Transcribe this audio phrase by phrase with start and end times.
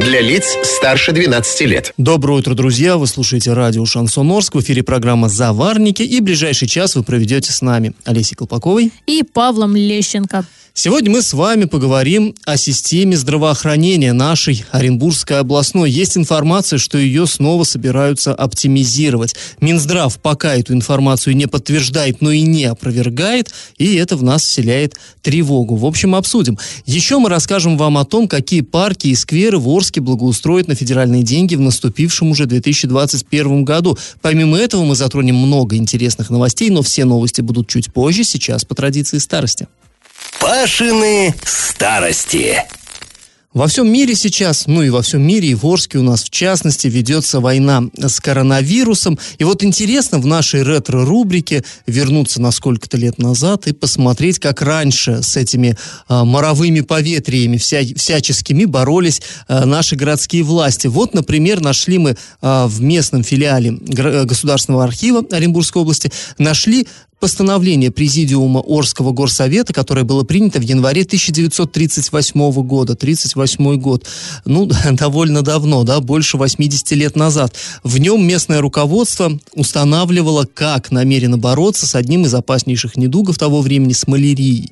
[0.00, 1.92] Для лиц старше 12 лет.
[1.96, 2.96] Доброе утро, друзья!
[2.96, 4.54] Вы слушаете радио «Шансон Орск».
[4.54, 6.02] В эфире программа «Заварники».
[6.02, 10.44] И ближайший час вы проведете с нами Олесей Колпаковой и Павлом Лещенко.
[10.76, 15.88] Сегодня мы с вами поговорим о системе здравоохранения нашей Оренбургской областной.
[15.88, 19.36] Есть информация, что ее снова собираются оптимизировать.
[19.60, 24.96] Минздрав пока эту информацию не подтверждает, но и не опровергает, и это в нас вселяет
[25.22, 25.76] тревогу.
[25.76, 26.58] В общем, обсудим.
[26.86, 31.22] Еще мы расскажем вам о том, какие парки и скверы в Орске благоустроят на федеральные
[31.22, 33.98] деньги в наступившем уже 2021 году.
[34.20, 38.74] Помимо этого мы затронем много интересных новостей, но все новости будут чуть позже, сейчас по
[38.74, 39.68] традиции старости.
[40.40, 42.62] Пашины старости.
[43.54, 46.30] Во всем мире сейчас, ну и во всем мире, и в Орске у нас в
[46.30, 49.16] частности, ведется война с коронавирусом.
[49.38, 55.22] И вот интересно в нашей ретро-рубрике вернуться на сколько-то лет назад и посмотреть, как раньше
[55.22, 55.78] с этими
[56.08, 60.88] а, моровыми поветриями вся, всяческими боролись а, наши городские власти.
[60.88, 66.88] Вот, например, нашли мы а, в местном филиале Государственного архива Оренбургской области, нашли
[67.24, 74.04] постановление Президиума Орского горсовета, которое было принято в январе 1938 года, 38 год,
[74.44, 77.54] ну, довольно давно, да, больше 80 лет назад.
[77.82, 83.94] В нем местное руководство устанавливало, как намерено бороться с одним из опаснейших недугов того времени,
[83.94, 84.70] с малярией.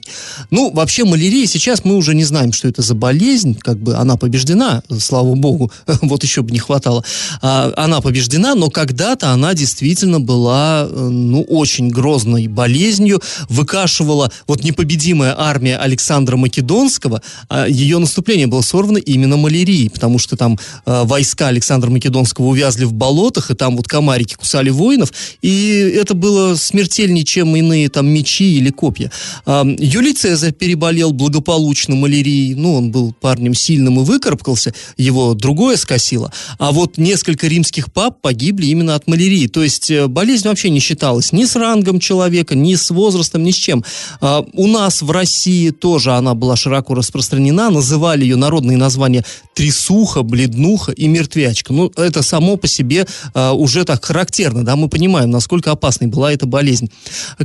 [0.50, 4.18] Ну, вообще малярия сейчас мы уже не знаем, что это за болезнь, как бы она
[4.18, 5.72] побеждена, слава богу,
[6.02, 7.02] вот еще бы не хватало.
[7.40, 14.30] А, она побеждена, но когда-то она действительно была, э, ну, очень грозной грозной болезнью, выкашивала
[14.46, 20.58] вот непобедимая армия Александра Македонского, а ее наступление было сорвано именно малярией, потому что там
[20.86, 25.12] э, войска Александра Македонского увязли в болотах, и там вот комарики кусали воинов,
[25.42, 29.10] и это было смертельнее, чем иные там мечи или копья.
[29.46, 35.76] Э, Юлий Цезарь переболел благополучно малярией, ну, он был парнем сильным и выкарабкался, его другое
[35.76, 40.70] скосило, а вот несколько римских пап погибли именно от малярии, то есть э, болезнь вообще
[40.70, 43.84] не считалась ни с рангом человека, человека, ни с возрастом, ни с чем.
[44.20, 50.22] А, у нас в России тоже она была широко распространена, называли ее народные названия трясуха,
[50.22, 51.72] бледнуха и мертвячка.
[51.72, 56.32] Ну, это само по себе а, уже так характерно, да, мы понимаем, насколько опасной была
[56.32, 56.90] эта болезнь.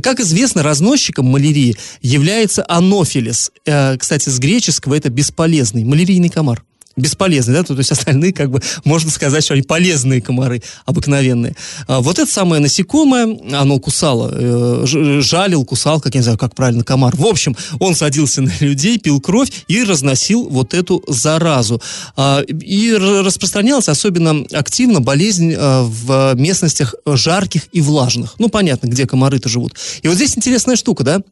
[0.02, 3.50] Как известно, разносчиком малярии является анофилис.
[3.66, 6.62] Э, кстати, с греческого это бесполезный, малярийный комар
[6.98, 11.56] бесполезные, да, то, есть остальные, как бы, можно сказать, что они полезные комары, обыкновенные.
[11.86, 16.54] А вот это самое насекомое, оно кусало, э, жалил, кусал, как я не знаю, как
[16.54, 17.14] правильно, комар.
[17.16, 21.80] В общем, он садился на людей, пил кровь и разносил вот эту заразу.
[22.16, 28.34] А, и распространялась особенно активно болезнь а, в местностях жарких и влажных.
[28.38, 29.74] Ну, понятно, где комары-то живут.
[30.02, 31.22] И вот здесь интересная штука, да,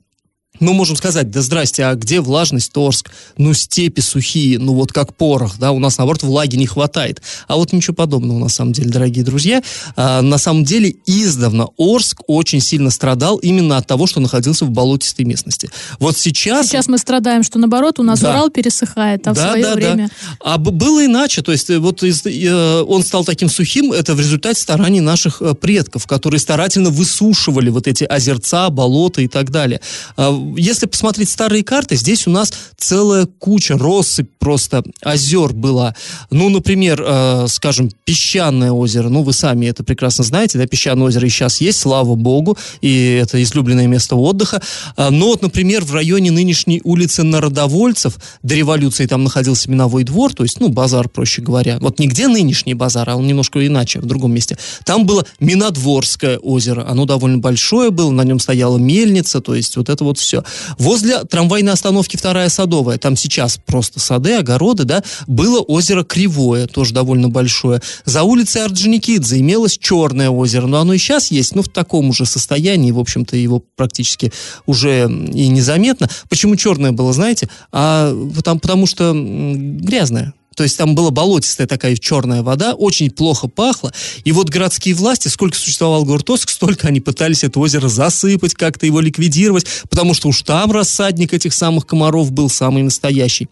[0.60, 3.10] мы можем сказать, да здрасте, а где влажность Торск?
[3.36, 7.22] Ну, степи сухие, ну вот как порох, да, у нас, наоборот, влаги не хватает.
[7.48, 9.62] А вот ничего подобного, на самом деле, дорогие друзья.
[9.96, 14.70] А, на самом деле, издавна Орск очень сильно страдал именно от того, что находился в
[14.70, 15.70] болотистой местности.
[15.98, 16.66] Вот сейчас...
[16.68, 18.30] Сейчас мы страдаем, что наоборот, у нас да.
[18.30, 20.10] Урал пересыхает, а да, в свое да, время...
[20.40, 20.54] Да.
[20.54, 24.20] А было иначе, то есть э, вот из, э, он стал таким сухим, это в
[24.20, 29.80] результате стараний наших э, предков, которые старательно высушивали вот эти озерца, болота и так далее
[30.16, 35.94] а, если посмотреть старые карты, здесь у нас целая куча, россыпь просто озер была.
[36.30, 39.08] Ну, например, э, скажем, Песчаное озеро.
[39.08, 43.18] Ну, вы сами это прекрасно знаете, да, Песчаное озеро и сейчас есть, слава богу, и
[43.20, 44.62] это излюбленное место отдыха.
[44.96, 50.32] А, но вот, например, в районе нынешней улицы Народовольцев до революции там находился Миновой двор,
[50.32, 51.78] то есть, ну, базар, проще говоря.
[51.80, 54.56] Вот нигде нынешний базар, а он немножко иначе, в другом месте.
[54.84, 56.86] Там было Минодворское озеро.
[56.88, 60.74] Оно довольно большое было, на нем стояла мельница, то есть вот это вот все все.
[60.78, 66.92] Возле трамвайной остановки Вторая Садовая, там сейчас просто сады, огороды, да, было озеро Кривое, тоже
[66.92, 67.80] довольно большое.
[68.04, 72.26] За улицей Орджоникидзе имелось Черное озеро, но оно и сейчас есть, но в таком же
[72.26, 74.32] состоянии, в общем-то, его практически
[74.66, 76.08] уже и незаметно.
[76.28, 77.48] Почему черное было, знаете?
[77.72, 80.32] А потому, потому что грязное.
[80.56, 83.92] То есть там была болотистая такая черная вода, очень плохо пахло.
[84.24, 88.86] И вот городские власти, сколько существовал город Оск, столько они пытались это озеро засыпать, как-то
[88.86, 93.48] его ликвидировать, потому что уж там рассадник этих самых комаров был самый настоящий.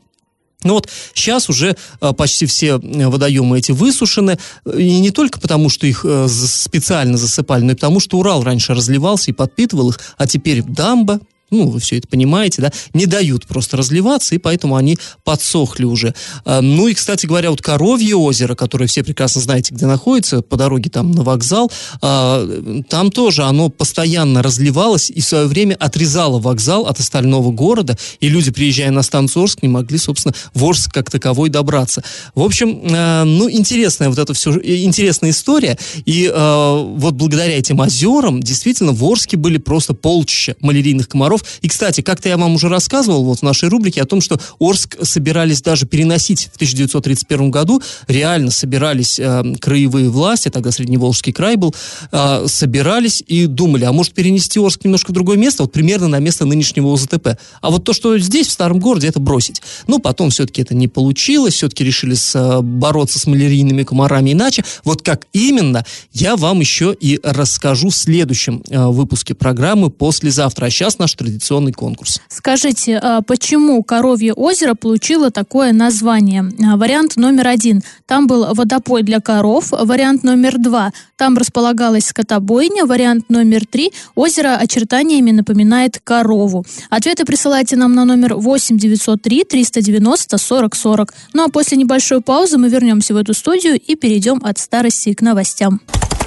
[0.62, 4.39] Ну вот сейчас уже а, почти все водоемы эти высушены,
[4.75, 8.73] и не только потому, что их а, специально засыпали, но и потому, что Урал раньше
[8.73, 11.21] разливался и подпитывал их, а теперь дамба,
[11.55, 16.15] ну, вы все это понимаете, да, не дают просто разливаться, и поэтому они подсохли уже.
[16.45, 20.56] А, ну и, кстати говоря, вот Коровье озеро, которое все прекрасно знаете, где находится, по
[20.56, 21.71] дороге там на вокзал,
[22.03, 22.47] а,
[22.89, 28.29] там тоже оно постоянно разливалось и в свое время отрезало вокзал от остального города, и
[28.29, 32.03] люди, приезжая на станцию Орск, не могли, собственно, в Орск как таковой добраться.
[32.35, 38.43] В общем, а, ну, интересная вот эта все, интересная история, и вот благодаря этим озерам
[38.43, 41.44] действительно в Орске были просто полчища малярийных комаров.
[41.62, 44.96] И, кстати, как-то я вам уже рассказывал вот в нашей рубрике о том, что Орск
[45.02, 51.75] собирались даже переносить в 1931 году, реально собирались э, краевые власти, тогда Средневолжский край был,
[52.12, 56.19] э, собирались и думали, а может перенести Орск немножко в другое место, вот примерно на
[56.19, 57.38] место нынешнего ОЗТП.
[57.61, 59.62] А вот то, что здесь, в старом городе, это бросить.
[59.87, 64.64] Ну, потом все-таки это не получилось, все-таки решили с, э, бороться с малярийными комарами иначе.
[64.85, 70.67] Вот как именно, я вам еще и расскажу в следующем э, выпуске программы послезавтра.
[70.67, 71.33] А сейчас наш традиционный
[71.76, 72.20] конкурс.
[72.28, 76.44] Скажите, а почему Коровье озеро получило такое название?
[76.62, 77.82] А, вариант номер один.
[78.06, 79.69] Там был водопой для коров.
[79.70, 80.92] Вариант номер два.
[81.16, 82.86] Там располагалась скотобойня.
[82.86, 83.92] Вариант номер три.
[84.14, 86.64] Озеро очертаниями напоминает корову.
[86.90, 91.14] Ответы присылайте нам на номер 8 903 390 40 40.
[91.32, 95.20] Ну а после небольшой паузы мы вернемся в эту студию и перейдем от старости к
[95.20, 95.81] новостям.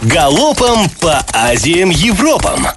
[0.03, 2.67] Галопом по Азиям Европам!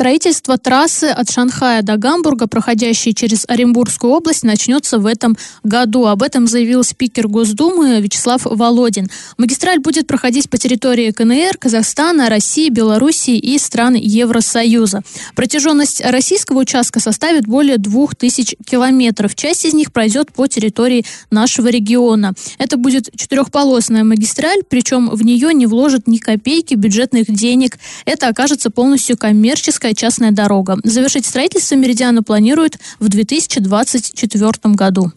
[0.00, 6.06] Строительство трассы от Шанхая до Гамбурга, проходящей через Оренбургскую область, начнется в этом году.
[6.06, 9.10] Об этом заявил спикер Госдумы Вячеслав Володин.
[9.36, 15.02] Магистраль будет проходить по территории КНР, Казахстана, России, Белоруссии и стран Евросоюза.
[15.34, 19.34] Протяженность российского участка составит более 2000 километров.
[19.34, 22.32] Часть из них пройдет по территории нашего региона.
[22.56, 27.76] Это будет четырехполосная магистраль, причем в нее не вложат ни копейки бюджетных денег.
[28.06, 30.78] Это окажется полностью коммерческой Кировская частная дорога.
[30.84, 35.12] Завершить строительство Меридиана планируют в 2024 году.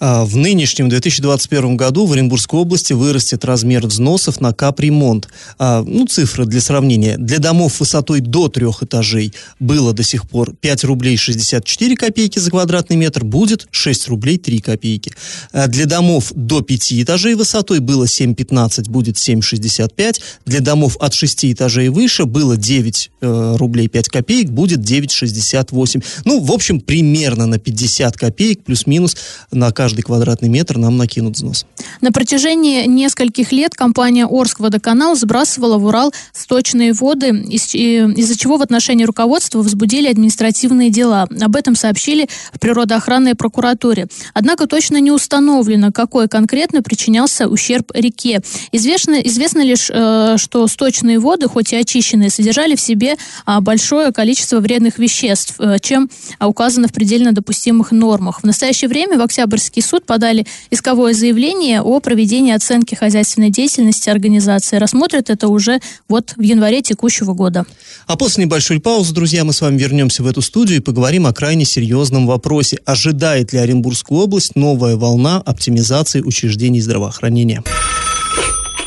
[0.00, 5.28] А, в нынешнем 2021 году в Оренбургской области вырастет размер взносов на капремонт.
[5.58, 7.16] А, ну, цифры для сравнения.
[7.16, 12.50] Для домов высотой до трех этажей было до сих пор 5 рублей 64 копейки за
[12.50, 15.12] квадратный метр, будет 6 рублей 3 копейки.
[15.52, 20.20] А, для домов до 5 этажей высотой было 7,15, будет 7,65.
[20.44, 26.04] Для домов от 6 этажей выше было 9 э, рублей 5 копеек, будет 9,68.
[26.24, 29.16] Ну, в общем, примерно на 50 копеек плюс-минус
[29.50, 31.66] на каждый каждый квадратный метр нам накинут взнос.
[32.04, 38.62] На протяжении нескольких лет компания Орск-Водоканал сбрасывала в Урал сточные воды, из- из-за чего в
[38.62, 41.26] отношении руководства возбудили административные дела.
[41.40, 44.08] Об этом сообщили в природоохранной прокуратуре.
[44.34, 48.42] Однако точно не установлено, какой конкретно причинялся ущерб реке.
[48.70, 53.16] Известно, известно лишь, э, что сточные воды, хоть и очищенные, содержали в себе
[53.46, 58.40] а, большое количество вредных веществ, э, чем указано в предельно допустимых нормах.
[58.42, 64.10] В настоящее время в Октябрьске Европейский суд подали исковое заявление о проведении оценки хозяйственной деятельности
[64.10, 64.76] организации.
[64.76, 67.64] Рассмотрят это уже вот в январе текущего года.
[68.06, 71.32] А после небольшой паузы, друзья, мы с вами вернемся в эту студию и поговорим о
[71.32, 72.78] крайне серьезном вопросе.
[72.84, 77.62] Ожидает ли Оренбургскую область новая волна оптимизации учреждений здравоохранения?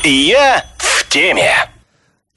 [0.04, 1.52] Я в теме.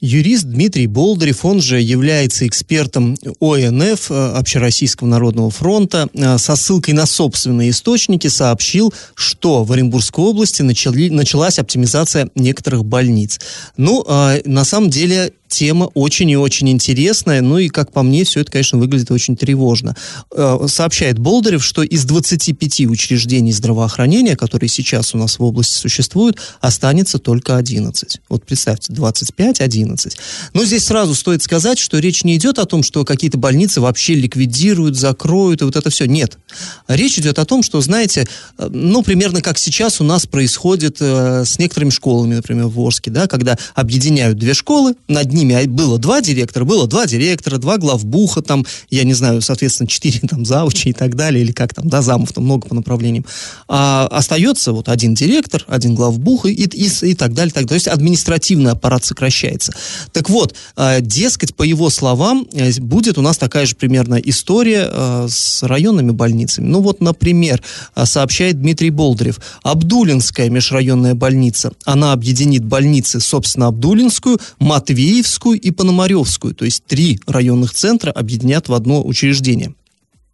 [0.01, 6.95] Юрист Дмитрий Болдырев, он же является экспертом ОНФ, э, Общероссийского народного фронта, э, со ссылкой
[6.95, 13.39] на собственные источники сообщил, что в Оренбургской области начали, началась оптимизация некоторых больниц.
[13.77, 18.23] Ну, э, на самом деле тема очень и очень интересная, ну и, как по мне,
[18.23, 19.95] все это, конечно, выглядит очень тревожно.
[20.31, 26.37] Э, сообщает Болдырев, что из 25 учреждений здравоохранения, которые сейчас у нас в области существуют,
[26.61, 28.21] останется только 11.
[28.29, 30.17] Вот представьте, 25-11.
[30.53, 34.15] Но здесь сразу стоит сказать, что речь не идет о том, что какие-то больницы вообще
[34.15, 36.05] ликвидируют, закроют и вот это все.
[36.05, 36.37] Нет.
[36.87, 38.27] Речь идет о том, что, знаете,
[38.57, 43.11] э, ну, примерно как сейчас у нас происходит э, с некоторыми школами, например, в Орске,
[43.11, 47.57] да, когда объединяют две школы, над ними ними а было два директора, было два директора,
[47.57, 51.73] два главбуха, там, я не знаю, соответственно, четыре там завуча и так далее, или как
[51.73, 53.25] там, да, замов, там много по направлениям.
[53.67, 57.69] А остается вот один директор, один главбух и, и, и так далее, так далее.
[57.69, 59.73] То есть административный аппарат сокращается.
[60.11, 64.87] Так вот, а, дескать, по его словам, э, будет у нас такая же примерно история
[64.89, 66.67] а, с районными больницами.
[66.67, 67.61] Ну вот, например,
[68.03, 76.53] сообщает Дмитрий Болдырев, Абдулинская межрайонная больница, она объединит больницы, собственно, Абдулинскую, Матвеевскую, Киевскую и Пономаревскую,
[76.53, 79.73] то есть три районных центра объединят в одно учреждение.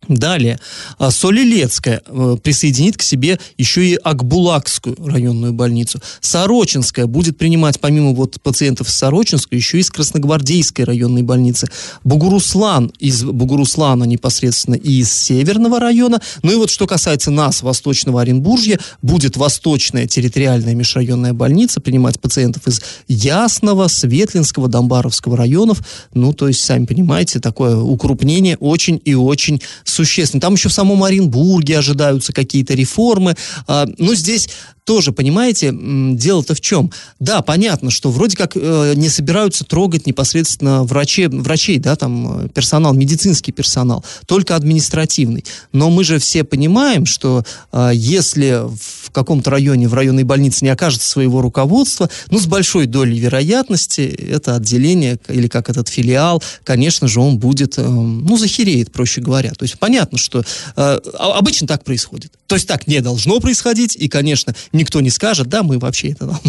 [0.07, 0.59] Далее,
[0.97, 5.99] а, Солилецкая э, присоединит к себе еще и Акбулакскую районную больницу.
[6.21, 11.67] Сорочинская будет принимать помимо вот пациентов из Сорочинской еще и из Красногвардейской районной больницы.
[12.05, 16.21] Бугуруслан из Бугуруслана непосредственно и из Северного района.
[16.41, 22.67] Ну и вот что касается нас, Восточного Оренбуржья, будет Восточная территориальная межрайонная больница принимать пациентов
[22.67, 25.81] из Ясного, Светлинского, Домбаровского районов.
[26.13, 29.61] Ну, то есть, сами понимаете, такое укрупнение очень и очень
[29.97, 30.41] существенно.
[30.41, 33.35] Там еще в самом Оренбурге ожидаются какие-то реформы.
[33.67, 34.49] А, ну, здесь
[34.87, 36.91] тоже, понимаете, дело-то в чем?
[37.19, 42.49] Да, понятно, что вроде как э, не собираются трогать непосредственно врачи, врачей, да, там э,
[42.49, 45.43] персонал, медицинский персонал, только административный.
[45.73, 50.69] Но мы же все понимаем, что э, если в каком-то районе, в районной больнице не
[50.69, 57.09] окажется своего руководства, ну, с большой долей вероятности это отделение или как этот филиал, конечно
[57.09, 59.51] же, он будет, э, ну, захереет, проще говоря.
[59.51, 60.43] То есть понятно, что
[60.77, 62.31] э, обычно так происходит.
[62.47, 66.39] То есть так не должно происходить, и, конечно, никто не скажет, да, мы вообще это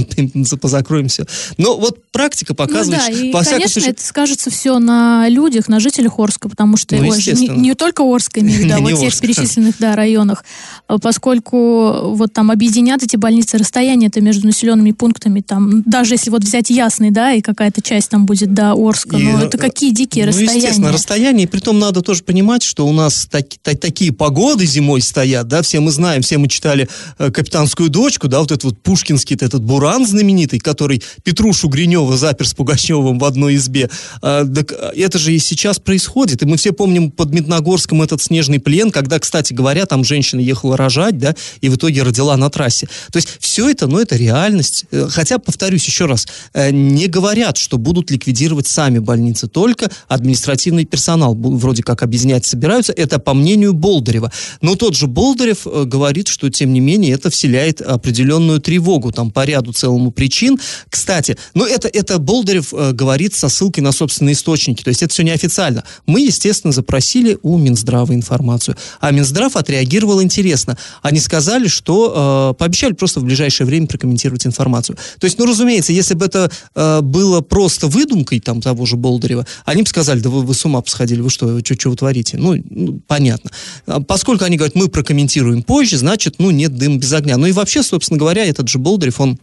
[0.61, 1.27] позакроем все.
[1.57, 3.93] Но вот практика показывает, ну, да, и, конечно, случае...
[3.93, 8.03] это скажется все на людях, на жителях Орска, потому что ну, ой, не, не только
[8.03, 10.45] Орска, имею в виду, а вот тех перечисленных да, районах,
[10.87, 16.31] а поскольку вот там объединят эти больницы, расстояние это между населенными пунктами, там, даже если
[16.31, 19.91] вот взять Ясный, да, и какая-то часть там будет до Орска, и, ну, это какие
[19.93, 20.57] дикие ну, расстояния.
[20.57, 24.67] естественно, расстояние, и при том надо тоже понимать, что у нас так, так, такие погоды
[24.67, 28.65] зимой стоят, да, все мы знаем, все мы читали э, «Капитанскую дочку», да, вот этот
[28.65, 33.89] вот пушкинский этот буран знаменитый, который Петрушу Гринева запер с Пугачевым в одной избе.
[34.23, 36.43] А, так это же и сейчас происходит.
[36.43, 40.77] И мы все помним под Медногорском этот снежный плен, когда, кстати говоря, там женщина ехала
[40.77, 42.89] рожать, да, и в итоге родила на трассе.
[43.13, 44.87] То есть все это, ну, это реальность.
[44.91, 50.85] Э, хотя, повторюсь еще раз, э, не говорят, что будут ликвидировать сами больницы, только административный
[50.85, 52.93] персонал вроде как объединять собираются.
[52.93, 54.33] Это по мнению Болдырева.
[54.61, 59.13] Но тот же Болдырев э, говорит, что, тем не менее, это вселяет определенные определенную тревогу
[59.13, 60.59] там по ряду целому причин.
[60.89, 65.13] Кстати, ну это, это Болдырев э, говорит со ссылкой на собственные источники, то есть это
[65.13, 65.85] все неофициально.
[66.07, 70.79] Мы, естественно, запросили у Минздрава информацию, а Минздрав отреагировал интересно.
[71.03, 74.97] Они сказали, что э, пообещали просто в ближайшее время прокомментировать информацию.
[75.19, 79.47] То есть, ну, разумеется, если бы это э, было просто выдумкой там того же Болдырева,
[79.67, 82.39] они бы сказали, да вы, вы с ума посходили, вы что, что, что вы творите?
[82.39, 83.51] Ну, ну, понятно.
[83.87, 87.37] А поскольку они говорят, мы прокомментируем позже, значит, ну, нет дым без огня.
[87.37, 89.41] Ну и вообще, собственно говоря, этот же Болдырев, он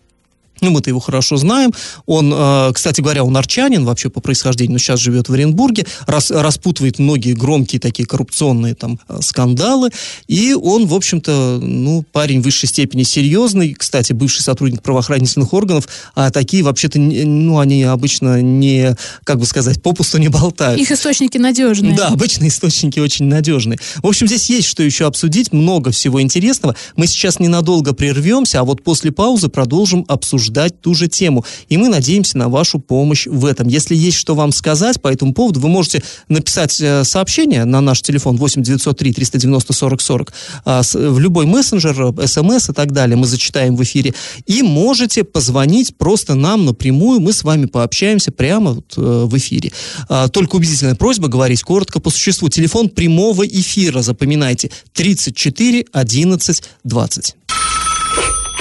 [0.62, 1.74] ну, мы-то его хорошо знаем.
[2.06, 6.32] Он, э, кстати говоря, он арчанин вообще по происхождению, но сейчас живет в Оренбурге, рас,
[6.32, 9.90] распутывает многие громкие такие коррупционные там э, скандалы.
[10.28, 13.74] И он, в общем-то, ну, парень в высшей степени серьезный.
[13.74, 19.82] Кстати, бывший сотрудник правоохранительных органов, а такие вообще-то, ну, они обычно не, как бы сказать,
[19.82, 20.80] попусту не болтают.
[20.80, 21.96] Их источники надежные.
[21.96, 23.78] Да, обычно источники очень надежные.
[24.02, 26.76] В общем, здесь есть что еще обсудить, много всего интересного.
[26.96, 31.44] Мы сейчас ненадолго прервемся, а вот после паузы продолжим обсуждать обсуждать ту же тему.
[31.70, 33.68] И мы надеемся на вашу помощь в этом.
[33.68, 38.02] Если есть что вам сказать по этому поводу, вы можете написать э, сообщение на наш
[38.02, 40.34] телефон 8 903 390 40 40
[40.66, 43.16] в любой мессенджер, смс и так далее.
[43.16, 44.14] Мы зачитаем в эфире.
[44.46, 47.20] И можете позвонить просто нам напрямую.
[47.20, 49.72] Мы с вами пообщаемся прямо вот, э, в эфире.
[50.10, 52.50] А, только убедительная просьба говорить коротко по существу.
[52.50, 57.36] Телефон прямого эфира, запоминайте, 34 11 20.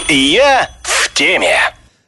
[0.09, 1.57] Я в теме.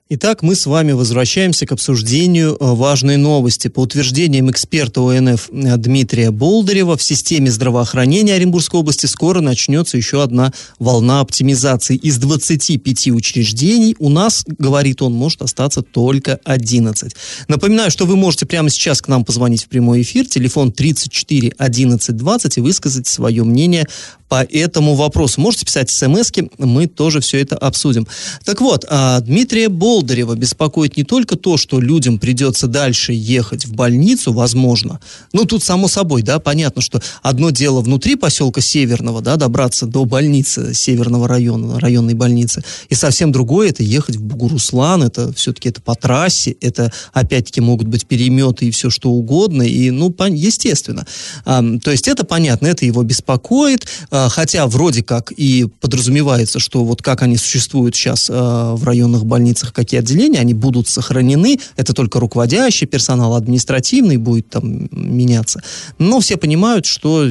[0.09, 3.67] Итак, мы с вами возвращаемся к обсуждению э, важной новости.
[3.67, 10.23] По утверждениям эксперта ОНФ э, Дмитрия Болдырева, в системе здравоохранения Оренбургской области скоро начнется еще
[10.23, 11.97] одна волна оптимизации.
[11.97, 17.17] Из 25 учреждений у нас, говорит он, может остаться только 11.
[17.49, 20.27] Напоминаю, что вы можете прямо сейчас к нам позвонить в прямой эфир.
[20.27, 23.87] Телефон 34 11 20 и высказать свое мнение
[24.29, 25.41] по этому вопросу.
[25.41, 28.07] Можете писать смс мы тоже все это обсудим.
[28.45, 33.75] Так вот, а, Дмитрия Болдырева беспокоит не только то, что людям придется дальше ехать в
[33.75, 35.01] больницу, возможно.
[35.33, 40.05] Ну, тут само собой, да, понятно, что одно дело внутри поселка Северного, да, добраться до
[40.05, 45.81] больницы Северного района, районной больницы, и совсем другое это ехать в Бугуруслан, это все-таки это
[45.81, 51.07] по трассе, это опять-таки могут быть переметы и все что угодно, и, ну, естественно.
[51.45, 53.87] То есть это понятно, это его беспокоит,
[54.31, 59.73] хотя вроде как и подразумевается, что вот как они существуют сейчас а, в районных больницах,
[59.73, 65.63] какие отделения, они будут сохранены, это только руководящий персонал, административный будет там меняться.
[65.99, 67.29] Но все понимают, что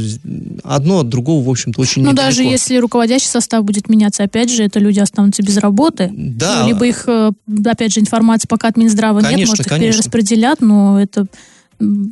[0.64, 4.64] одно от другого, в общем-то, очень Ну, даже если руководящий состав будет меняться, опять же,
[4.64, 6.12] это люди останутся без работы.
[6.14, 6.62] Да.
[6.62, 7.32] Ну, либо их, э,
[7.66, 9.92] опять же, информация пока от Минздрава конечно, нет, может, их конечно.
[9.92, 11.28] перераспределят, но это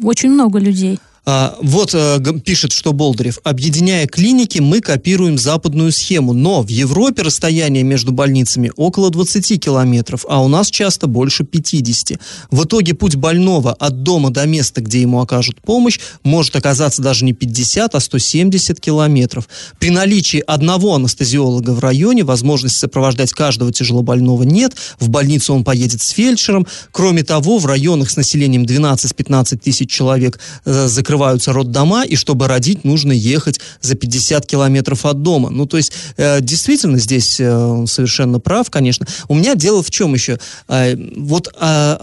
[0.03, 0.99] очень много людей.
[1.25, 3.39] А, вот а, пишет, что Болдырев.
[3.43, 6.33] Объединяя клиники, мы копируем западную схему.
[6.33, 12.19] Но в Европе расстояние между больницами около 20 километров, а у нас часто больше 50.
[12.51, 17.23] В итоге путь больного от дома до места, где ему окажут помощь, может оказаться даже
[17.23, 19.47] не 50, а 170 километров.
[19.79, 24.75] При наличии одного анестезиолога в районе возможности сопровождать каждого тяжелобольного нет.
[24.99, 26.67] В больницу он поедет с фельдшером.
[26.91, 32.83] Кроме того, в районах с населением 12-15 тысяч человек э, закрываются роддома, и чтобы родить,
[32.83, 35.49] нужно ехать за 50 километров от дома.
[35.49, 39.05] Ну, то есть, э, действительно, здесь э, он совершенно прав, конечно.
[39.27, 40.39] У меня дело в чем еще?
[40.67, 41.97] Э, вот э,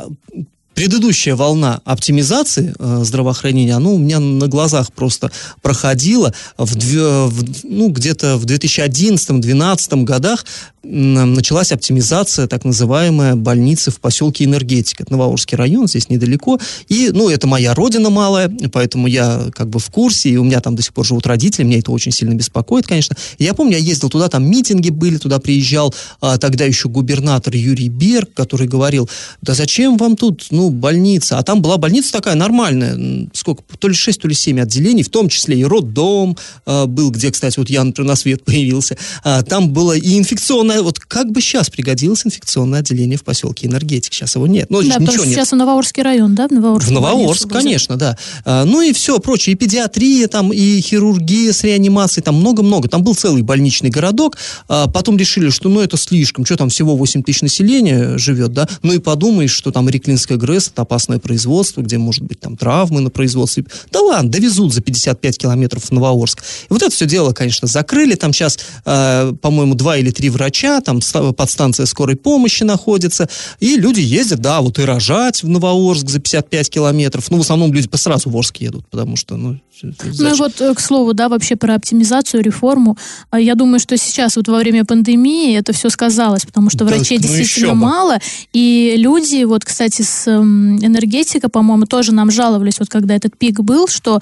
[0.80, 6.32] предыдущая волна оптимизации э, здравоохранения, она у меня на глазах просто проходила.
[6.56, 10.46] В, в, ну, где-то в 2011-2012 годах
[10.82, 15.02] началась оптимизация так называемая больницы в поселке Энергетика.
[15.02, 16.58] Это Новоурский район, здесь недалеко.
[16.88, 20.60] И, ну, это моя родина малая, поэтому я как бы в курсе, и у меня
[20.60, 23.14] там до сих пор живут родители, меня это очень сильно беспокоит, конечно.
[23.38, 27.88] Я помню, я ездил туда, там митинги были, туда приезжал а, тогда еще губернатор Юрий
[27.88, 29.08] Берг, который говорил,
[29.42, 31.38] да зачем вам тут, ну, больница?
[31.38, 35.08] А там была больница такая нормальная, сколько, то ли 6, то ли 7 отделений, в
[35.08, 36.36] том числе и роддом
[36.66, 38.96] а, был, где, кстати, вот я, например, на свет появился.
[39.24, 44.12] А, там было и инфекционное вот как бы сейчас пригодилось инфекционное отделение в поселке Энергетик,
[44.12, 44.68] сейчас его нет.
[44.70, 45.34] Ну, да, потому что нет.
[45.34, 46.48] сейчас в Новоорский район, да?
[46.48, 48.16] В Новоорск, в Новоорск конечно, да.
[48.44, 52.88] А, ну и все прочее, и педиатрия там, и хирургия с реанимацией, там много-много.
[52.88, 54.36] Там был целый больничный городок,
[54.68, 58.68] а потом решили, что ну это слишком, что там всего 8 тысяч населения живет, да,
[58.82, 63.00] ну и подумаешь, что там Реклинская ГРЭС, это опасное производство, где может быть там травмы
[63.00, 63.64] на производстве.
[63.90, 66.42] Да ладно, довезут за 55 километров в Новоорск.
[66.42, 70.80] И вот это все дело, конечно, закрыли, там сейчас, э, по-моему, два или три врача
[70.80, 71.00] там
[71.36, 73.28] подстанция скорой помощи находится,
[73.60, 77.30] и люди ездят, да, вот и рожать в Новоорск за 55 километров.
[77.30, 80.74] Ну, в основном люди сразу в Орск едут, потому что, ну, Ну и вот, э,
[80.74, 82.96] к слову, да, вообще про оптимизацию, реформу.
[83.30, 86.86] А я думаю, что сейчас вот во время пандемии это все сказалось, потому что да,
[86.86, 88.18] врачей ну действительно мало,
[88.52, 93.88] и люди, вот, кстати, с энергетика, по-моему, тоже нам жаловались, вот когда этот пик был,
[93.88, 94.20] что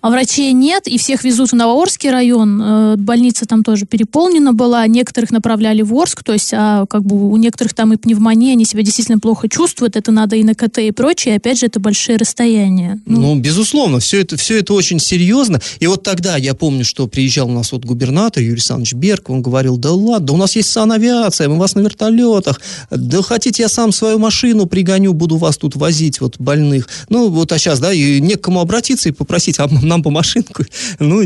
[0.00, 2.62] а врачей нет, и всех везут в Новоорский район.
[2.62, 7.30] Э, больница там тоже переполнена была, некоторых направляли в Орск, то есть а, как бы
[7.30, 10.78] у некоторых там и пневмония, они себя действительно плохо чувствуют, это надо и на КТ
[10.78, 13.00] и прочее, и опять же, это большие расстояния.
[13.06, 15.60] Ну, ну безусловно, все это, все это очень серьезно.
[15.80, 19.42] И вот тогда я помню, что приезжал у нас вот губернатор Юрий Александрович Берг, он
[19.42, 23.68] говорил, да ладно, да у нас есть санавиация, мы вас на вертолетах, да хотите, я
[23.68, 26.88] сам свою машину пригоню, буду вас тут возить, вот больных.
[27.08, 30.10] Ну, вот, а сейчас, да, и не к кому обратиться и попросить, а нам по
[30.10, 30.64] машинку.
[30.98, 31.22] Ну,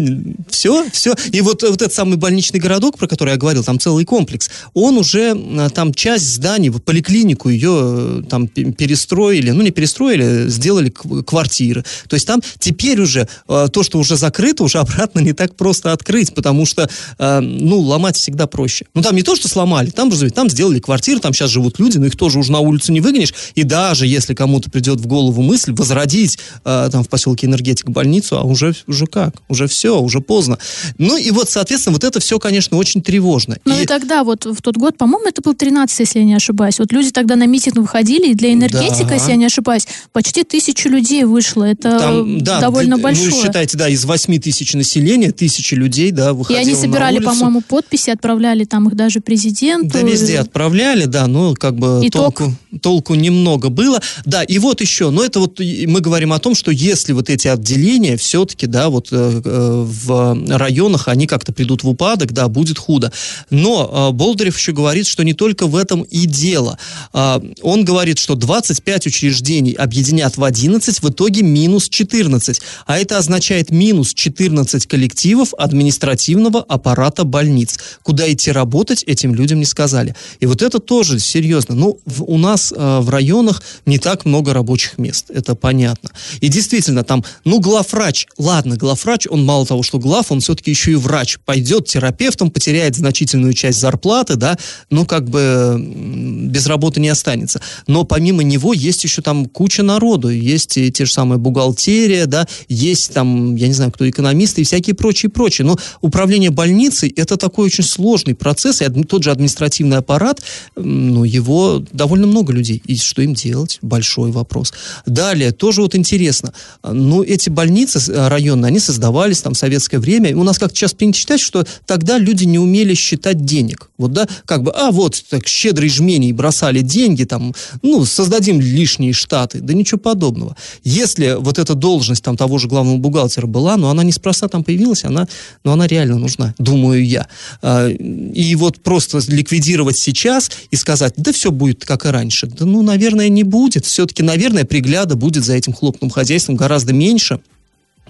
[0.48, 1.14] все, все.
[1.32, 4.98] И вот, вот этот самый больничный городок, про который я говорил, там целый комплекс, он
[4.98, 11.84] уже, а, там часть зданий, поликлинику ее э, там перестроили, ну, не перестроили, сделали квартиры.
[12.08, 15.92] То есть там теперь уже э, то, что уже закрыто, уже обратно не так просто
[15.92, 18.86] открыть, потому что, э, ну, ломать всегда проще.
[18.94, 22.06] Ну, там не то, что сломали, там, там сделали квартиры, там сейчас живут люди, но
[22.06, 23.34] их тоже уже на улицу не выгонишь.
[23.54, 28.42] И даже если кому-то придет в голову мысль возродить там в поселке Энергетик больницу, а
[28.50, 29.34] уже уже как?
[29.48, 30.58] Уже все, уже поздно.
[30.98, 33.56] Ну и вот, соответственно, вот это все, конечно, очень тревожно.
[33.64, 36.34] Ну и, и тогда вот в тот год, по-моему, это был 13 если я не
[36.34, 36.78] ошибаюсь.
[36.78, 39.14] Вот люди тогда на митинг выходили, и для энергетика, да.
[39.14, 41.64] если я не ошибаюсь, почти тысячу людей вышло.
[41.64, 43.30] Это Там, да, довольно д- большое.
[43.30, 47.60] Ну, считайте, да, из 8 тысяч населения, тысячи людей, да, выходило И они собирали, по-моему,
[47.60, 49.90] подписи, отправляли там их даже президенту.
[49.90, 52.38] Да, везде отправляли, да, но как бы Итог.
[52.38, 54.00] толку, толку немного было.
[54.24, 57.48] Да, и вот еще, но это вот мы говорим о том, что если вот эти
[57.48, 63.12] отделения все-таки, да, вот э, в районах они как-то придут в упадок, да, будет худо.
[63.50, 66.78] Но э, Болдырев еще говорит, что не только в этом и дело.
[67.12, 72.62] Э, он говорит, что 25 учреждений объединят в 11, в итоге минус 14.
[72.86, 77.78] А это означает минус 14 коллективов административного аппарата больниц.
[78.02, 80.14] Куда идти работать, этим людям не сказали.
[80.40, 81.74] И вот это тоже серьезно.
[81.74, 86.10] Ну, в, у нас э, в районах не так много рабочих мест, это понятно.
[86.40, 90.92] И действительно, там, ну, главврач, ладно, главврач, он мало того, что глав, он все-таки еще
[90.92, 91.38] и врач.
[91.44, 94.56] Пойдет терапевтом, потеряет значительную часть зарплаты, да,
[94.90, 97.60] ну, как бы без работы не останется.
[97.86, 102.46] Но помимо него есть еще там куча народу, есть и те же самые бухгалтерия, да,
[102.68, 105.66] есть там, я не знаю, кто экономисты и всякие прочие, прочие.
[105.66, 110.42] Но управление больницей это такой очень сложный процесс, и тот же административный аппарат,
[110.76, 112.82] ну, его довольно много людей.
[112.86, 113.78] И что им делать?
[113.82, 114.72] Большой вопрос.
[115.06, 120.36] Далее, тоже вот интересно, ну, эти больницы, районные, они создавались там в советское время.
[120.36, 123.90] У нас как-то сейчас принято считать, что тогда люди не умели считать денег.
[123.98, 129.12] Вот, да, как бы, а вот так щедрые жмени бросали деньги, там, ну, создадим лишние
[129.12, 129.60] штаты.
[129.60, 130.56] Да ничего подобного.
[130.84, 135.04] Если вот эта должность там того же главного бухгалтера была, но она неспроста там появилась,
[135.04, 135.28] она,
[135.64, 137.28] но она реально нужна, думаю я.
[137.62, 142.46] А, и вот просто ликвидировать сейчас и сказать, да все будет как и раньше.
[142.46, 143.84] Да, ну, наверное, не будет.
[143.86, 147.40] Все-таки, наверное, пригляда будет за этим хлопным хозяйством гораздо меньше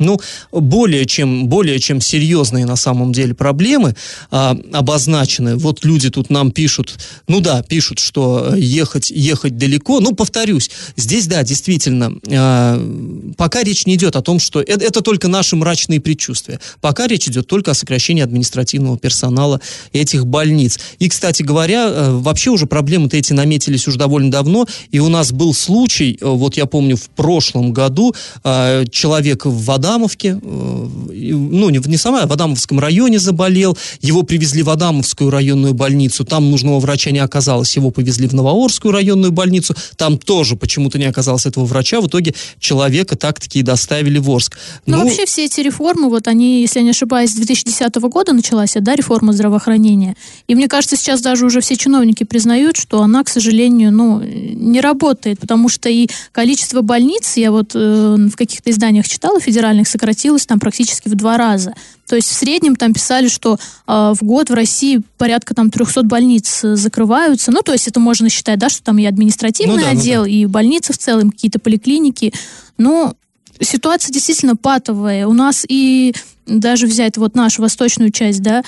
[0.01, 3.95] ну, более чем, более чем серьезные на самом деле проблемы
[4.31, 5.57] а, обозначены.
[5.57, 10.01] Вот люди тут нам пишут, ну да, пишут, что ехать, ехать далеко.
[10.01, 15.03] Ну, повторюсь, здесь, да, действительно, а, пока речь не идет о том, что это, это
[15.03, 16.59] только наши мрачные предчувствия.
[16.81, 19.61] Пока речь идет только о сокращении административного персонала
[19.93, 20.79] этих больниц.
[20.99, 25.33] И, кстати говоря, э, вообще уже проблемы-то эти наметились уже довольно давно, и у нас
[25.33, 30.89] был случай, э, вот я помню, в прошлом году а, человек в вода Адамовке, э,
[31.33, 36.51] ну, не, сама, а в Адамовском районе заболел, его привезли в Адамовскую районную больницу, там
[36.51, 41.47] нужного врача не оказалось, его повезли в Новоорскую районную больницу, там тоже почему-то не оказалось
[41.47, 44.59] этого врача, в итоге человека так-таки и доставили в Орск.
[44.87, 48.33] Но ну, вообще все эти реформы, вот они, если я не ошибаюсь, с 2010 года
[48.33, 53.25] началась, да, реформа здравоохранения, и мне кажется, сейчас даже уже все чиновники признают, что она,
[53.25, 58.71] к сожалению, ну, не работает, потому что и количество больниц, я вот э, в каких-то
[58.71, 61.75] изданиях читала, федеральных региональных сократилось там практически в два раза.
[62.07, 66.03] То есть в среднем там писали, что э, в год в России порядка там 300
[66.03, 67.51] больниц э, закрываются.
[67.51, 70.27] Ну, то есть это можно считать, да, что там и административный ну, да, отдел, ну,
[70.27, 70.31] да.
[70.31, 72.33] и больницы в целом, какие-то поликлиники.
[72.79, 73.15] Но
[73.61, 75.27] ситуация действительно патовая.
[75.27, 76.15] У нас и
[76.47, 78.63] даже взять вот нашу восточную часть, да,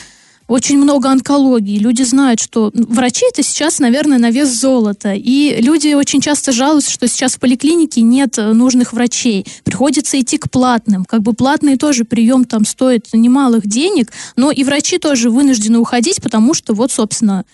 [0.49, 1.79] очень много онкологии.
[1.79, 5.15] Люди знают, что врачи это сейчас, наверное, на вес золота.
[5.15, 9.47] И люди очень часто жалуются, что сейчас в поликлинике нет э, нужных врачей.
[9.65, 11.05] Приходится идти к платным.
[11.05, 16.23] Как бы платный тоже прием там стоит немалых денег, но и врачи тоже вынуждены уходить,
[16.23, 17.45] потому что вот, собственно,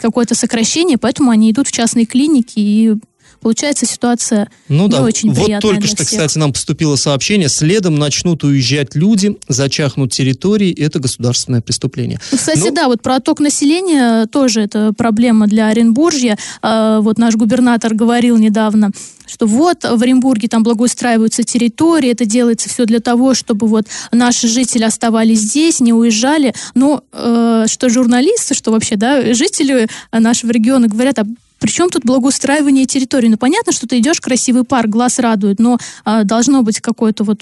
[0.00, 2.94] какое-то сокращение, поэтому они идут в частные клиники и
[3.40, 5.02] Получается ситуация ну, не да.
[5.02, 6.08] очень вот приятная только что, всех.
[6.08, 12.18] кстати, нам поступило сообщение, следом начнут уезжать люди, зачахнут территории, это государственное преступление.
[12.32, 12.66] Ну, кстати, Но...
[12.66, 16.36] Ну, да, вот про отток населения тоже это проблема для Оренбуржья.
[16.62, 18.90] А, вот наш губернатор говорил недавно,
[19.26, 24.48] что вот в Оренбурге там благоустраиваются территории, это делается все для того, чтобы вот наши
[24.48, 26.54] жители оставались здесь, не уезжали.
[26.74, 31.26] Но э, что журналисты, что вообще, да, жители нашего региона говорят, а
[31.66, 33.28] причем тут благоустраивание территории?
[33.28, 37.40] Ну, понятно, что ты идешь, красивый парк, глаз радует, но а, должно быть какое-то вот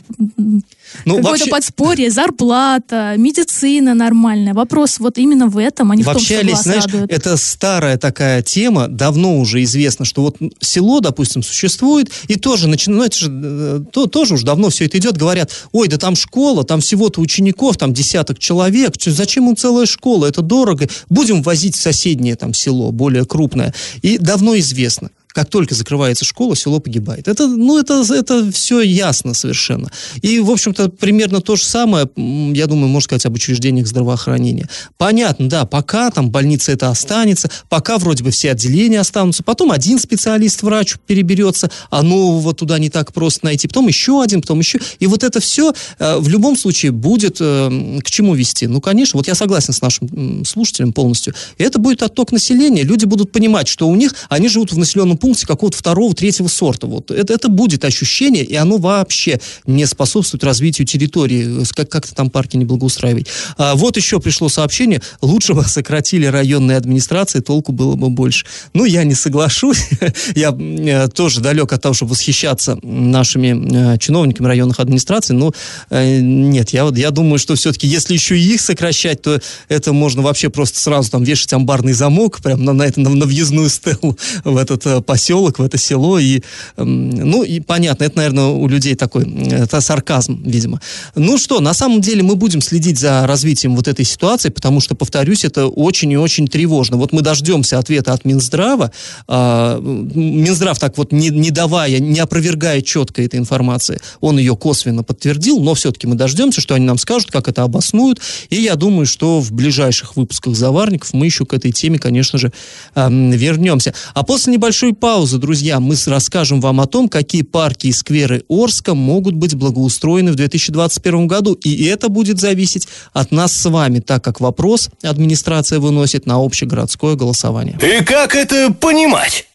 [1.04, 1.50] ну, какое-то вообще...
[1.50, 4.54] подспорье, зарплата, медицина нормальная.
[4.54, 7.12] Вопрос вот именно в этом, а не вообще, в том, что глаз знаешь, радует.
[7.12, 13.18] это старая такая тема, давно уже известно, что вот село, допустим, существует, и тоже начинают,
[13.22, 16.80] ну, э, то, тоже уже давно все это идет, говорят, ой, да там школа, там
[16.80, 22.36] всего-то учеников, там десяток человек, зачем им целая школа, это дорого, будем возить в соседнее
[22.36, 23.74] там село, более крупное.
[24.02, 27.26] И давно известно, как только закрывается школа, село погибает.
[27.26, 29.90] Это, ну, это, это все ясно совершенно.
[30.22, 34.68] И, в общем-то, примерно то же самое, я думаю, можно сказать об учреждениях здравоохранения.
[34.96, 39.98] Понятно, да, пока там больница это останется, пока вроде бы все отделения останутся, потом один
[39.98, 44.78] специалист-врач переберется, а нового туда не так просто найти, потом еще один, потом еще.
[45.00, 48.68] И вот это все э, в любом случае будет э, к чему вести?
[48.68, 51.34] Ну, конечно, вот я согласен с нашим слушателем полностью.
[51.58, 52.84] Это будет отток населения.
[52.84, 56.86] Люди будут понимать, что у них, они живут в населенном пункте какого-то второго, третьего сорта.
[56.86, 57.10] Вот.
[57.10, 62.58] Это, это будет ощущение, и оно вообще не способствует развитию территории, как, как-то там парки
[62.58, 63.28] не благоустраивать.
[63.56, 68.44] А, вот еще пришло сообщение, лучше бы сократили районные администрации, толку было бы больше.
[68.74, 69.88] Ну, я не соглашусь.
[70.34, 75.54] я э, тоже далек от того, чтобы восхищаться нашими э, чиновниками районных администраций, но
[75.88, 79.94] э, нет, я, вот, я думаю, что все-таки, если еще и их сокращать, то это
[79.94, 83.70] можно вообще просто сразу там вешать амбарный замок прямо на, на, это, на, на въездную
[83.70, 86.18] стелу в этот э, поселок, в это село.
[86.18, 86.42] И,
[86.76, 90.80] ну, и понятно, это, наверное, у людей такой, это сарказм, видимо.
[91.14, 94.96] Ну что, на самом деле мы будем следить за развитием вот этой ситуации, потому что,
[94.96, 96.96] повторюсь, это очень и очень тревожно.
[96.96, 98.90] Вот мы дождемся ответа от Минздрава.
[99.28, 105.04] А, Минздрав так вот, не, не давая, не опровергая четко этой информации, он ее косвенно
[105.04, 108.20] подтвердил, но все-таки мы дождемся, что они нам скажут, как это обоснуют.
[108.50, 112.50] И я думаю, что в ближайших выпусках «Заварников» мы еще к этой теме, конечно же,
[112.96, 113.94] вернемся.
[114.14, 118.94] А после небольшой паузы, друзья, мы расскажем вам о том, какие парки и скверы Орска
[118.94, 121.52] могут быть благоустроены в 2021 году.
[121.52, 127.16] И это будет зависеть от нас с вами, так как вопрос администрация выносит на общегородское
[127.16, 127.78] голосование.
[127.82, 129.46] И как это понимать?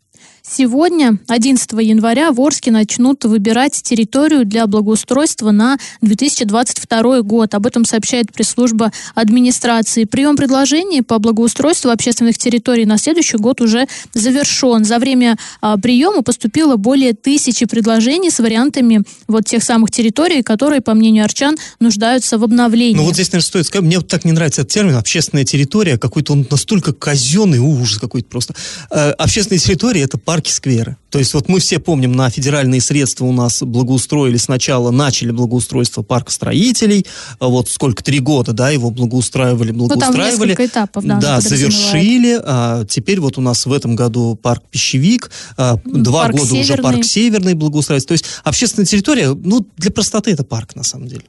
[0.51, 7.53] Сегодня, 11 января, в Орске начнут выбирать территорию для благоустройства на 2022 год.
[7.53, 10.05] Об этом сообщает пресс-служба администрации.
[10.05, 14.85] Прием предложений по благоустройству общественных территорий на следующий год уже завершен.
[14.85, 20.81] За время а, приема поступило более тысячи предложений с вариантами вот тех самых территорий, которые,
[20.81, 22.95] по мнению арчан, нуждаются в обновлении.
[22.95, 25.99] Ну вот здесь, наверное, стоит сказать, мне вот так не нравится этот термин «общественная территория»,
[25.99, 28.55] какой-то он настолько казенный, ужас какой-то просто.
[28.89, 30.97] Э, общественные территории– это парки, скверы.
[31.09, 36.01] То есть вот мы все помним, на федеральные средства у нас благоустроили сначала, начали благоустройство
[36.01, 37.05] парка строителей,
[37.39, 40.51] вот сколько, три года, да, его благоустраивали, благоустраивали.
[40.51, 41.19] Ну, там этапов, да.
[41.19, 42.39] Да, завершили.
[42.41, 46.63] А, теперь вот у нас в этом году парк Пищевик, а, два парк года Северный.
[46.63, 48.07] уже парк Северный благоустраивается.
[48.07, 51.23] То есть общественная территория, ну, для простоты это парк на самом деле.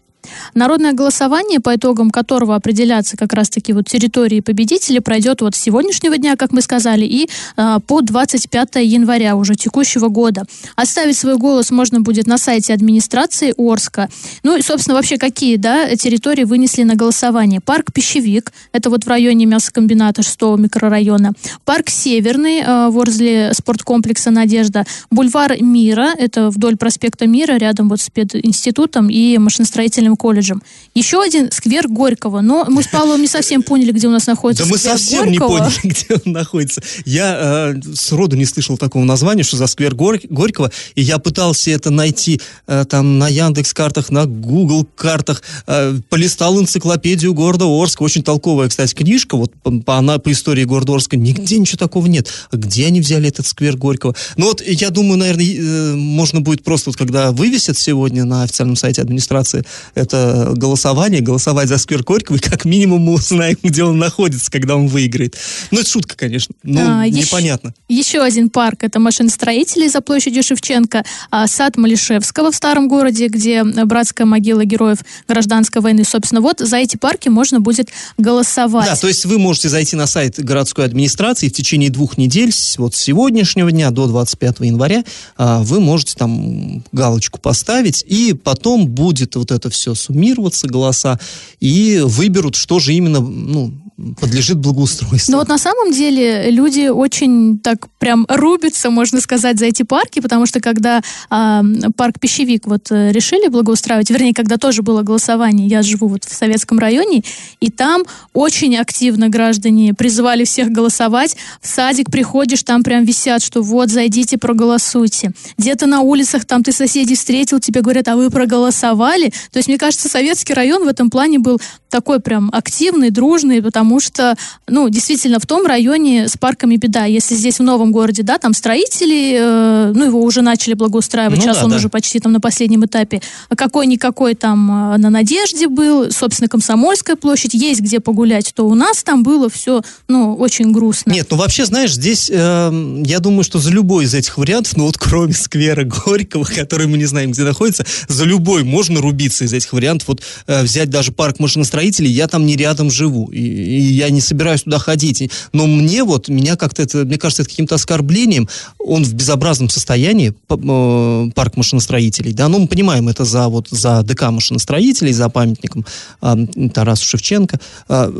[0.54, 6.16] Народное голосование, по итогам которого определятся как раз-таки вот территории победителей, пройдет вот с сегодняшнего
[6.18, 10.44] дня, как мы сказали, и э, по 25 января уже текущего года.
[10.76, 14.08] Оставить свой голос можно будет на сайте администрации Орска.
[14.42, 17.60] Ну и, собственно, вообще какие да, территории вынесли на голосование?
[17.60, 21.32] Парк Пищевик, это вот в районе мясокомбината 6 микрорайона.
[21.64, 24.84] Парк Северный, э, возле спорткомплекса «Надежда».
[25.10, 30.62] Бульвар Мира, это вдоль проспекта Мира, рядом вот с пединститутом и машиностроительным музыкальным колледжем.
[30.94, 32.40] Еще один сквер Горького.
[32.40, 35.30] Но мы с Павлом не совсем поняли, где у нас находится Да мы совсем Горького.
[35.30, 36.82] не поняли, где он находится.
[37.04, 41.70] Я э, сроду не слышал такого названия, что за сквер Горь, Горького, и я пытался
[41.70, 48.02] это найти э, там на Яндекс картах, на Google картах, э, полистал энциклопедию города Орска,
[48.02, 52.28] очень толковая, кстати, книжка, вот по, она по истории города Орска, нигде ничего такого нет.
[52.52, 54.14] Где они взяли этот сквер Горького?
[54.36, 59.02] Ну вот, я думаю, наверное, можно будет просто, вот, когда вывесят сегодня на официальном сайте
[59.02, 59.64] администрации
[60.00, 64.76] это голосование, голосовать за сквер Горького, и как минимум мы узнаем, где он находится, когда
[64.76, 65.36] он выиграет.
[65.70, 67.74] Ну, это шутка, конечно, но а, непонятно.
[67.88, 73.28] Еще, еще один парк, это машиностроители за площадью Шевченко, а, сад Малишевского в старом городе,
[73.28, 76.04] где братская могила героев гражданской войны.
[76.04, 78.86] Собственно, вот за эти парки можно будет голосовать.
[78.86, 82.94] Да, то есть вы можете зайти на сайт городской администрации в течение двух недель, вот
[82.94, 85.04] с сегодняшнего дня до 25 января,
[85.36, 91.18] а, вы можете там галочку поставить, и потом будет вот это все все суммироваться голоса
[91.60, 93.72] и выберут, что же именно ну,
[94.20, 95.32] подлежит благоустройству.
[95.32, 100.20] Но вот на самом деле люди очень так прям рубятся, можно сказать, за эти парки,
[100.20, 101.62] потому что когда э,
[101.96, 106.32] парк Пищевик вот э, решили благоустраивать, вернее, когда тоже было голосование, я живу вот в
[106.32, 107.22] Советском районе,
[107.60, 111.36] и там очень активно граждане призывали всех голосовать.
[111.60, 115.32] В садик приходишь, там прям висят, что вот, зайдите, проголосуйте.
[115.58, 119.32] Где-то на улицах там ты соседей встретил, тебе говорят, а вы проголосовали?
[119.50, 121.60] То есть, мне кажется, Советский район в этом плане был
[121.90, 124.36] такой прям активный, дружный, потому что,
[124.68, 127.06] ну, действительно, в том районе с парками беда.
[127.06, 131.42] Если здесь в новом городе, да, там строители, э, ну, его уже начали благоустраивать, ну,
[131.42, 131.76] сейчас да, он да.
[131.76, 133.20] уже почти там на последнем этапе.
[133.48, 138.74] А какой-никакой там э, на Надежде был, собственно, Комсомольская площадь, есть где погулять, то у
[138.74, 141.10] нас там было все, ну, очень грустно.
[141.10, 144.84] Нет, ну, вообще, знаешь, здесь, э, я думаю, что за любой из этих вариантов, ну,
[144.84, 149.52] вот кроме сквера Горького, который мы не знаем, где находится, за любой можно рубиться из
[149.52, 150.06] этих вариантов.
[150.06, 154.20] Вот э, взять даже парк машиностроения строителей, я там не рядом живу, и я не
[154.20, 155.30] собираюсь туда ходить.
[155.52, 158.48] Но мне вот, меня как-то это, мне кажется, это каким-то оскорблением.
[158.78, 164.02] Он в безобразном состоянии, э, парк машиностроителей, да, ну мы понимаем, это за вот за
[164.02, 165.84] ДК машиностроителей, за памятником
[166.22, 167.60] э, Тарасу Шевченко.
[167.88, 168.10] Э,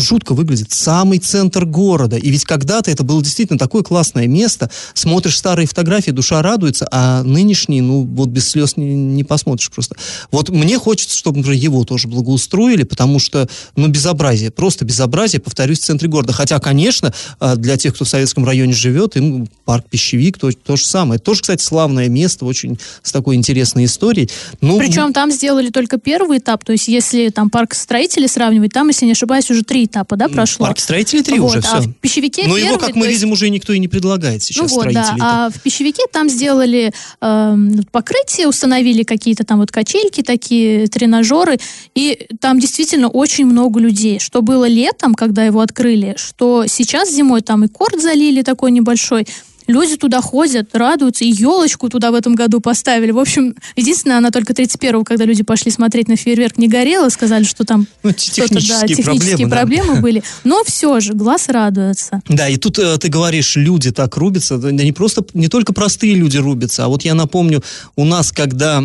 [0.00, 0.72] жутко выглядит.
[0.72, 2.16] Самый центр города.
[2.16, 4.70] И ведь когда-то это было действительно такое классное место.
[4.94, 9.96] Смотришь старые фотографии, душа радуется, а нынешние, ну, вот без слез не, не посмотришь просто.
[10.30, 15.80] Вот мне хочется, чтобы, например, его тоже благоустроили, потому что, ну, безобразие, просто безобразие, повторюсь,
[15.80, 16.32] в центре города.
[16.32, 20.76] Хотя, конечно, а, для тех, кто в Советском районе живет, им парк Пищевик то, то
[20.76, 21.16] же самое.
[21.16, 24.28] Это тоже, кстати, славное место, очень с такой интересной историей.
[24.60, 28.88] Ну, Причем там сделали только первый этап, то есть если там парк строителей сравнивать, там,
[28.88, 30.66] если не ошибаюсь, уже три этапа, да, прошло?
[30.66, 31.88] Парк строителей три вот, уже, а все.
[31.88, 33.18] в Пищевике Но первый, его, как мы есть...
[33.18, 36.92] видим, уже никто и не предлагает сейчас ну вот, да, а в Пищевике там сделали
[37.20, 37.56] э,
[37.90, 41.58] покрытие, установили какие-то там вот качельки такие, тренажеры,
[41.94, 44.18] и там действительно очень много людей.
[44.18, 49.26] Что было летом, когда его открыли, что сейчас зимой там и корт залили такой небольшой.
[49.66, 53.10] Люди туда ходят, радуются, и елочку туда в этом году поставили.
[53.10, 57.44] В общем, единственное, она только 31-го, когда люди пошли смотреть на фейерверк, не горела, сказали,
[57.44, 60.00] что там ну, технические, да, технические проблемы, проблемы да.
[60.00, 60.22] были.
[60.44, 62.20] Но все же, глаз радуется.
[62.28, 66.14] Да, и тут э, ты говоришь, люди так рубятся, да не просто, не только простые
[66.14, 67.62] люди рубятся, а вот я напомню,
[67.96, 68.82] у нас, когда,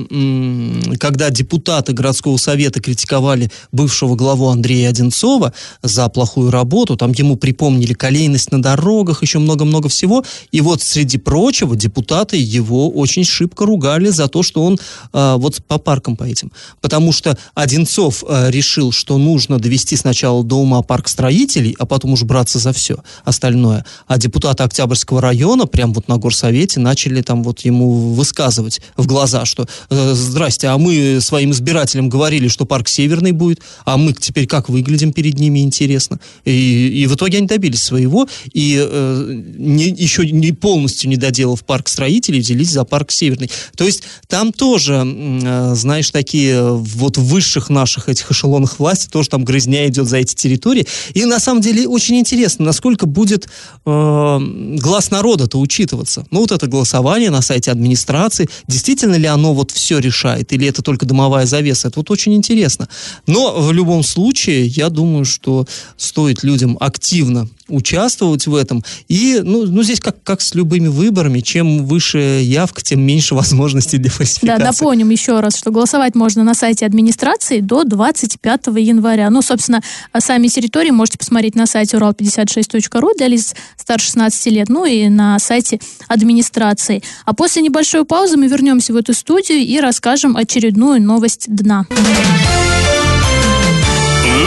[1.00, 7.94] когда депутаты городского совета критиковали бывшего главу Андрея Одинцова за плохую работу, там ему припомнили
[7.94, 14.10] колейность на дорогах, еще много-много всего, и вот среди прочего депутаты его очень шибко ругали
[14.10, 14.78] за то, что он
[15.14, 16.52] э, вот по паркам по этим.
[16.82, 22.12] Потому что Одинцов э, решил, что нужно довести сначала до ума парк строителей, а потом
[22.12, 23.86] уж браться за все остальное.
[24.08, 29.46] А депутаты Октябрьского района прям вот на горсовете начали там вот ему высказывать в глаза,
[29.46, 34.48] что э, здрасте, а мы своим избирателям говорили, что парк Северный будет, а мы теперь
[34.48, 36.20] как выглядим перед ними, интересно.
[36.44, 41.64] И, и в итоге они добились своего, и э, не, еще не полностью не доделав
[41.64, 43.50] парк строителей, взялись за парк Северный.
[43.76, 49.30] То есть там тоже, э, знаешь, такие вот в высших наших этих эшелонах власти тоже
[49.30, 50.88] там грызня идет за эти территории.
[51.14, 53.48] И на самом деле очень интересно, насколько будет
[53.86, 54.40] э,
[54.80, 56.26] глаз народа-то учитываться.
[56.32, 60.82] Ну вот это голосование на сайте администрации, действительно ли оно вот все решает, или это
[60.82, 62.88] только дымовая завеса, это вот очень интересно.
[63.26, 65.66] Но в любом случае, я думаю, что
[65.98, 68.84] стоит людям активно участвовать в этом.
[69.08, 73.98] И, ну, ну здесь как, как с любыми выборами, чем выше явка, тем меньше возможностей
[73.98, 74.60] для фальсификации.
[74.60, 79.30] Да, напомним еще раз, что голосовать можно на сайте администрации до 25 января.
[79.30, 79.82] Ну, собственно,
[80.18, 85.38] сами территории можете посмотреть на сайте урал56.ру для лиц старше 16 лет, ну и на
[85.40, 87.04] сайте администрации.
[87.26, 91.86] А после небольшой паузы мы вернемся в эту студию и расскажем очередную новость дна.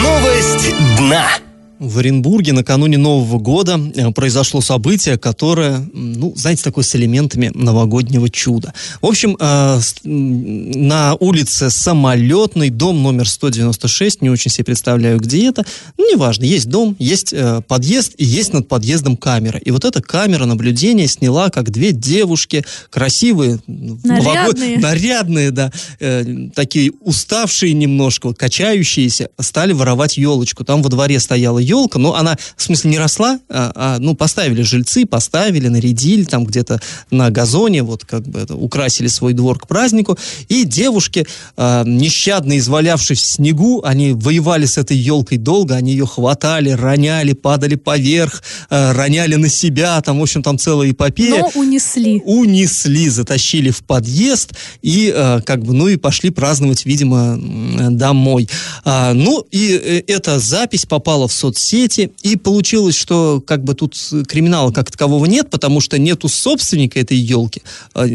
[0.03, 1.50] Новость дна.
[1.81, 8.29] В Оренбурге накануне Нового года э, произошло событие, которое, ну, знаете, такое с элементами новогоднего
[8.29, 8.71] чуда.
[9.01, 15.65] В общем, э, на улице Самолетный, дом номер 196, не очень себе представляю, где это,
[15.97, 19.57] ну, неважно, есть дом, есть э, подъезд и есть над подъездом камера.
[19.57, 24.81] И вот эта камера наблюдения сняла, как две девушки, красивые, нарядные, нового...
[24.81, 25.71] нарядные да,
[26.53, 30.63] такие уставшие немножко, качающиеся, стали воровать елочку.
[30.63, 34.15] Там во дворе стояла елочка, елка, но она, в смысле, не росла, а, а ну,
[34.15, 36.79] поставили жильцы, поставили, нарядили там где-то
[37.09, 40.17] на газоне, вот как бы это, украсили свой двор к празднику,
[40.49, 41.25] и девушки,
[41.57, 47.33] а, нещадно извалявшись в снегу, они воевали с этой елкой долго, они ее хватали, роняли,
[47.33, 51.41] падали поверх, а, роняли на себя, там, в общем, там целая эпопея.
[51.41, 52.21] Но унесли.
[52.25, 57.39] Унесли, затащили в подъезд, и а, как бы, ну, и пошли праздновать, видимо,
[57.89, 58.49] домой.
[58.83, 63.73] А, ну, и э, эта запись попала в соцсети, соцсети, и получилось, что как бы
[63.73, 63.95] тут
[64.27, 67.61] криминала как такового нет, потому что нету собственника этой елки,
[67.93, 68.05] а,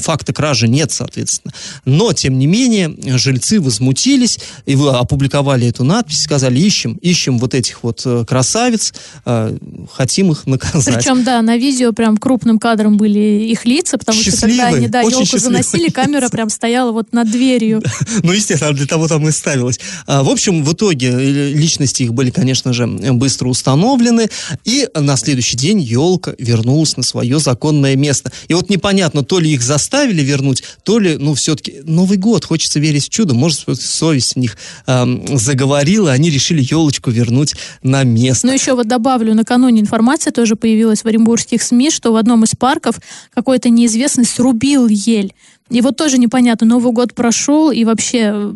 [0.00, 1.52] факта кражи нет, соответственно.
[1.84, 7.54] Но, тем не менее, жильцы возмутились, и вы опубликовали эту надпись, сказали, ищем, ищем вот
[7.54, 8.94] этих вот э, красавиц,
[9.24, 9.54] а,
[9.92, 10.96] хотим их наказать.
[10.96, 14.88] Причем, да, на видео прям крупным кадром были их лица, потому счастливые, что когда они,
[14.88, 17.82] да, елку заносили, камера прям стояла вот над дверью.
[18.22, 19.78] Ну, естественно, для того там и ставилась.
[20.06, 24.28] А, в общем, в итоге э, личности их были, конечно же, быстро установлены,
[24.64, 28.30] и на следующий день елка вернулась на свое законное место.
[28.48, 32.78] И вот непонятно, то ли их заставили вернуть, то ли, ну, все-таки Новый год, хочется
[32.78, 38.46] верить в чудо, может, совесть в них эм, заговорила, они решили елочку вернуть на место.
[38.46, 42.54] Ну, еще вот добавлю, накануне информация тоже появилась в оренбургских СМИ, что в одном из
[42.56, 42.96] парков
[43.34, 45.32] какой-то неизвестный срубил ель.
[45.70, 48.52] И вот тоже непонятно, Новый год прошел, и вообще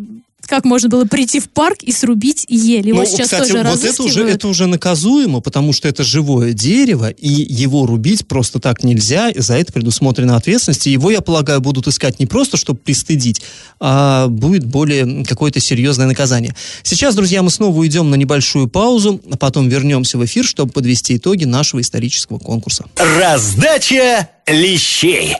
[0.50, 2.88] как можно было прийти в парк и срубить ель.
[2.88, 6.52] Его ну, сейчас кстати, тоже вот это уже, это уже наказуемо, потому что это живое
[6.52, 11.60] дерево, и его рубить просто так нельзя, за это предусмотрена ответственность, и его, я полагаю,
[11.60, 13.42] будут искать не просто, чтобы пристыдить,
[13.78, 16.56] а будет более какое-то серьезное наказание.
[16.82, 21.16] Сейчас, друзья, мы снова уйдем на небольшую паузу, а потом вернемся в эфир, чтобы подвести
[21.16, 22.86] итоги нашего исторического конкурса.
[22.96, 25.36] Раздача лещей.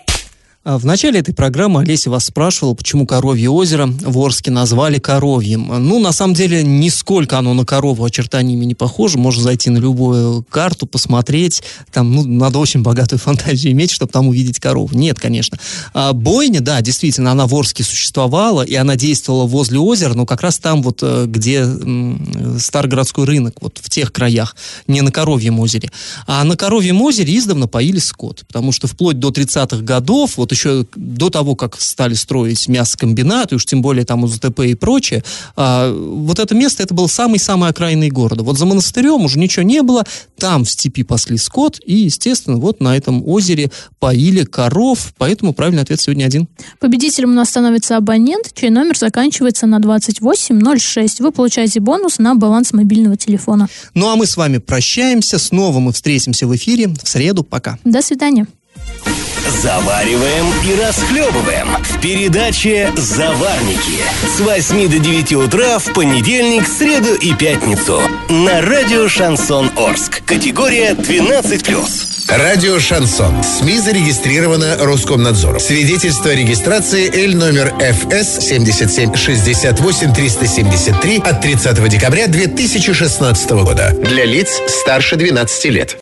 [0.62, 5.68] А в начале этой программы Олеся вас спрашивала, почему Коровье озеро в Орске назвали Коровьем.
[5.88, 9.16] Ну, на самом деле, нисколько оно на корову очертаниями не похоже.
[9.16, 11.62] Можно зайти на любую карту, посмотреть.
[11.90, 14.94] Там, ну, надо очень богатую фантазию иметь, чтобы там увидеть корову.
[14.94, 15.58] Нет, конечно.
[15.94, 20.42] А бойня, да, действительно, она в Орске существовала, и она действовала возле озера, но как
[20.42, 21.66] раз там вот, э, где
[22.58, 24.54] Старгородской рынок, вот в тех краях,
[24.86, 25.90] не на Коровьем озере.
[26.26, 30.56] А на Коровьем озере издавна поили скот, потому что вплоть до 30-х годов, вот вот
[30.56, 35.22] еще до того, как стали строить мясокомбинат, и уж тем более там УЗТП и прочее,
[35.56, 38.42] а, вот это место, это был самый-самый окраинный города.
[38.42, 40.04] Вот за монастырем уже ничего не было,
[40.38, 45.82] там в степи пасли скот, и, естественно, вот на этом озере поили коров, поэтому правильный
[45.82, 46.48] ответ сегодня один.
[46.80, 51.20] Победителем у нас становится абонент, чей номер заканчивается на 2806.
[51.20, 53.68] Вы получаете бонус на баланс мобильного телефона.
[53.94, 57.44] Ну а мы с вами прощаемся, снова мы встретимся в эфире в среду.
[57.44, 57.78] Пока.
[57.84, 58.46] До свидания.
[59.62, 64.00] Завариваем и расхлебываем в передаче «Заварники»
[64.34, 70.22] с 8 до 9 утра в понедельник, среду и пятницу на радио «Шансон Орск».
[70.24, 72.10] Категория 12+.
[72.30, 73.42] Радио «Шансон».
[73.42, 75.60] СМИ зарегистрировано Роскомнадзором.
[75.60, 83.92] Свидетельство о регистрации Л номер ФС 77 68 373 от 30 декабря 2016 года.
[83.98, 85.98] Для лиц старше 12 лет.